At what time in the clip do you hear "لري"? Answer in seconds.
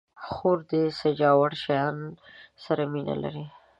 3.23-3.45